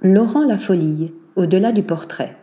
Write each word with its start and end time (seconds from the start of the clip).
Laurent 0.00 0.46
Lafolie, 0.46 1.12
au-delà 1.34 1.72
du 1.72 1.82
portrait. 1.82 2.36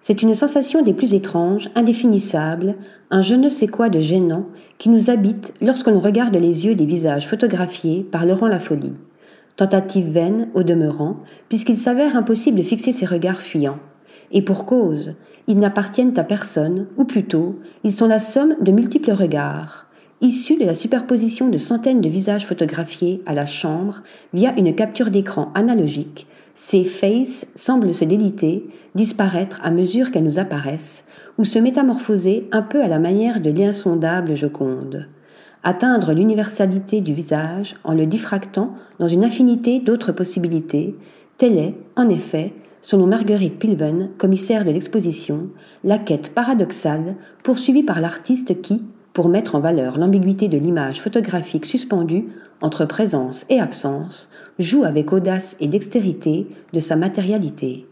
C'est 0.00 0.22
une 0.22 0.34
sensation 0.34 0.80
des 0.80 0.94
plus 0.94 1.12
étranges, 1.12 1.68
indéfinissable, 1.74 2.76
un 3.10 3.20
je 3.20 3.34
ne 3.34 3.50
sais 3.50 3.66
quoi 3.66 3.90
de 3.90 4.00
gênant 4.00 4.46
qui 4.78 4.88
nous 4.88 5.10
habite 5.10 5.52
lorsque 5.60 5.88
l'on 5.88 6.00
regarde 6.00 6.34
les 6.34 6.64
yeux 6.64 6.74
des 6.74 6.86
visages 6.86 7.28
photographiés 7.28 8.02
par 8.10 8.24
Laurent 8.24 8.46
Lafolie. 8.46 8.94
Tentative 9.56 10.08
vaine, 10.10 10.48
au 10.54 10.62
demeurant, 10.62 11.18
puisqu'il 11.50 11.76
s'avère 11.76 12.16
impossible 12.16 12.56
de 12.56 12.62
fixer 12.62 12.92
ces 12.92 13.04
regards 13.04 13.42
fuyants. 13.42 13.80
Et 14.32 14.40
pour 14.40 14.64
cause, 14.64 15.16
ils 15.48 15.58
n'appartiennent 15.58 16.18
à 16.18 16.24
personne, 16.24 16.86
ou 16.96 17.04
plutôt, 17.04 17.58
ils 17.84 17.92
sont 17.92 18.08
la 18.08 18.20
somme 18.20 18.56
de 18.58 18.72
multiples 18.72 19.12
regards, 19.12 19.89
issus 20.20 20.56
de 20.56 20.64
la 20.64 20.74
superposition 20.74 21.48
de 21.48 21.58
centaines 21.58 22.00
de 22.00 22.08
visages 22.08 22.46
photographiés 22.46 23.22
à 23.26 23.34
la 23.34 23.46
chambre 23.46 24.02
via 24.32 24.56
une 24.58 24.74
capture 24.74 25.10
d'écran 25.10 25.50
analogique 25.54 26.26
ces 26.62 26.84
faces 26.84 27.46
semblent 27.54 27.94
se 27.94 28.04
déliter, 28.04 28.64
disparaître 28.94 29.60
à 29.62 29.70
mesure 29.70 30.10
qu'elles 30.10 30.24
nous 30.24 30.38
apparaissent, 30.38 31.04
ou 31.38 31.44
se 31.44 31.58
métamorphoser 31.58 32.48
un 32.52 32.60
peu 32.60 32.82
à 32.82 32.86
la 32.86 32.98
manière 32.98 33.40
de 33.40 33.50
l'insondable 33.50 34.36
Joconde. 34.36 35.08
Atteindre 35.62 36.12
l'universalité 36.12 37.00
du 37.00 37.14
visage 37.14 37.76
en 37.82 37.94
le 37.94 38.04
diffractant 38.04 38.74
dans 38.98 39.08
une 39.08 39.24
infinité 39.24 39.80
d'autres 39.80 40.12
possibilités, 40.12 40.94
telle 41.38 41.56
est, 41.56 41.74
en 41.96 42.10
effet, 42.10 42.52
selon 42.82 43.06
Marguerite 43.06 43.58
Pilven, 43.58 44.10
commissaire 44.18 44.66
de 44.66 44.70
l'exposition, 44.70 45.48
la 45.82 45.96
quête 45.96 46.34
paradoxale 46.34 47.16
poursuivie 47.42 47.84
par 47.84 48.02
l'artiste 48.02 48.60
qui, 48.60 48.82
pour 49.12 49.28
mettre 49.28 49.54
en 49.54 49.60
valeur 49.60 49.98
l'ambiguïté 49.98 50.48
de 50.48 50.58
l'image 50.58 51.00
photographique 51.00 51.66
suspendue 51.66 52.28
entre 52.60 52.84
présence 52.84 53.44
et 53.48 53.60
absence, 53.60 54.30
joue 54.58 54.84
avec 54.84 55.12
audace 55.12 55.56
et 55.60 55.66
dextérité 55.66 56.46
de 56.72 56.80
sa 56.80 56.96
matérialité. 56.96 57.86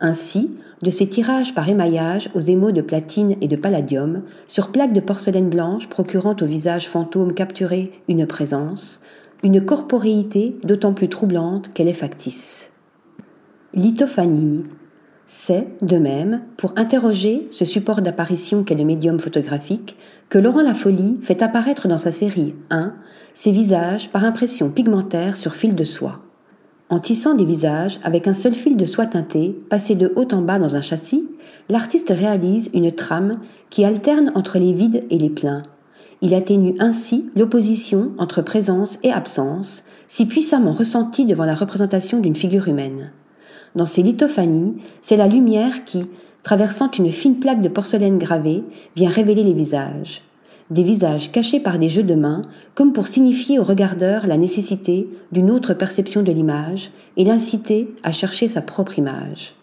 Ainsi, 0.00 0.50
de 0.82 0.90
ses 0.90 1.08
tirages 1.08 1.54
par 1.54 1.68
émaillage 1.68 2.28
aux 2.34 2.40
émaux 2.40 2.70
de 2.70 2.82
platine 2.82 3.36
et 3.40 3.48
de 3.48 3.56
palladium, 3.56 4.22
sur 4.46 4.70
plaques 4.70 4.92
de 4.92 5.00
porcelaine 5.00 5.48
blanche 5.48 5.88
procurant 5.88 6.36
au 6.40 6.44
visage 6.44 6.88
fantôme 6.88 7.32
capturé 7.32 7.92
une 8.08 8.26
présence, 8.26 9.00
une 9.42 9.64
corporéité 9.64 10.56
d'autant 10.64 10.92
plus 10.92 11.08
troublante 11.08 11.72
qu'elle 11.72 11.88
est 11.88 11.94
factice. 11.94 12.70
Lithophanie, 13.72 14.64
c'est, 15.26 15.66
de 15.82 15.96
même, 15.96 16.42
pour 16.56 16.72
interroger 16.76 17.48
ce 17.50 17.64
support 17.64 18.00
d'apparition 18.00 18.62
qu'est 18.62 18.76
le 18.76 18.84
médium 18.84 19.18
photographique, 19.18 19.96
que 20.28 20.38
Laurent 20.38 20.62
Lafolie 20.62 21.14
fait 21.20 21.42
apparaître 21.42 21.88
dans 21.88 21.98
sa 21.98 22.12
série 22.12 22.54
1 22.70 22.94
ses 23.34 23.50
visages 23.50 24.08
par 24.10 24.24
impression 24.24 24.70
pigmentaire 24.70 25.36
sur 25.36 25.54
fil 25.54 25.74
de 25.74 25.84
soie. 25.84 26.20
En 26.88 27.00
tissant 27.00 27.34
des 27.34 27.44
visages 27.44 27.98
avec 28.04 28.28
un 28.28 28.34
seul 28.34 28.54
fil 28.54 28.76
de 28.76 28.84
soie 28.84 29.06
teinté, 29.06 29.60
passé 29.68 29.96
de 29.96 30.12
haut 30.14 30.28
en 30.32 30.42
bas 30.42 30.60
dans 30.60 30.76
un 30.76 30.82
châssis, 30.82 31.28
l'artiste 31.68 32.14
réalise 32.16 32.70
une 32.72 32.92
trame 32.92 33.40
qui 33.68 33.84
alterne 33.84 34.30
entre 34.36 34.58
les 34.58 34.72
vides 34.72 35.04
et 35.10 35.18
les 35.18 35.30
pleins. 35.30 35.64
Il 36.22 36.34
atténue 36.34 36.76
ainsi 36.78 37.28
l'opposition 37.34 38.12
entre 38.18 38.40
présence 38.40 38.98
et 39.02 39.10
absence, 39.10 39.82
si 40.06 40.26
puissamment 40.26 40.72
ressentie 40.72 41.26
devant 41.26 41.44
la 41.44 41.56
représentation 41.56 42.20
d'une 42.20 42.36
figure 42.36 42.68
humaine. 42.68 43.10
Dans 43.74 43.86
ces 43.86 44.02
lithophanies, 44.02 44.74
c'est 45.02 45.16
la 45.16 45.28
lumière 45.28 45.84
qui, 45.84 46.06
traversant 46.42 46.90
une 46.92 47.10
fine 47.10 47.40
plaque 47.40 47.60
de 47.60 47.68
porcelaine 47.68 48.18
gravée, 48.18 48.62
vient 48.94 49.10
révéler 49.10 49.42
les 49.42 49.52
visages. 49.52 50.22
Des 50.70 50.82
visages 50.82 51.30
cachés 51.30 51.60
par 51.60 51.78
des 51.78 51.88
jeux 51.88 52.02
de 52.02 52.14
mains, 52.14 52.42
comme 52.74 52.92
pour 52.92 53.06
signifier 53.06 53.58
au 53.58 53.64
regardeur 53.64 54.26
la 54.26 54.36
nécessité 54.36 55.08
d'une 55.30 55.50
autre 55.50 55.74
perception 55.74 56.22
de 56.22 56.32
l'image 56.32 56.90
et 57.16 57.24
l'inciter 57.24 57.94
à 58.02 58.12
chercher 58.12 58.48
sa 58.48 58.62
propre 58.62 58.98
image. 58.98 59.54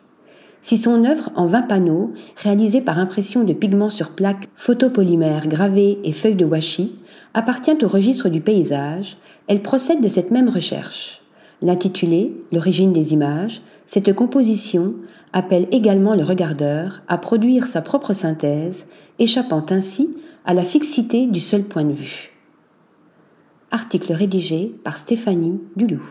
Si 0.61 0.77
son 0.77 1.03
œuvre 1.03 1.29
en 1.35 1.45
20 1.45 1.63
panneaux, 1.63 2.11
réalisée 2.37 2.79
par 2.79 2.97
impression 2.97 3.43
de 3.43 3.51
pigments 3.51 3.89
sur 3.89 4.11
plaques 4.11 4.47
photopolymères 4.55 5.47
gravées 5.47 5.99
et 6.05 6.13
feuilles 6.13 6.35
de 6.35 6.45
washi, 6.45 6.95
appartient 7.33 7.83
au 7.83 7.87
registre 7.87 8.29
du 8.29 8.39
paysage, 8.39 9.17
elle 9.47 9.61
procède 9.61 9.99
de 9.99 10.07
cette 10.07 10.31
même 10.31 10.47
recherche. 10.47 11.22
L'intitulé 11.63 12.35
L'origine 12.51 12.91
des 12.91 13.13
images, 13.13 13.61
cette 13.85 14.13
composition 14.13 14.95
appelle 15.31 15.69
également 15.71 16.13
le 16.13 16.23
regardeur 16.23 17.01
à 17.07 17.17
produire 17.17 17.67
sa 17.67 17.81
propre 17.81 18.13
synthèse, 18.13 18.85
échappant 19.17 19.65
ainsi 19.69 20.09
à 20.43 20.53
la 20.53 20.65
fixité 20.65 21.25
du 21.25 21.39
seul 21.39 21.63
point 21.63 21.85
de 21.85 21.93
vue. 21.93 22.33
Article 23.71 24.11
rédigé 24.11 24.75
par 24.83 24.97
Stéphanie 24.97 25.61
Dulou. 25.77 26.03